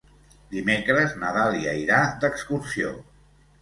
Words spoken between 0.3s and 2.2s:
Dimecres na Dàlia irà